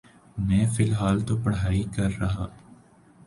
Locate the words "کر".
1.95-2.09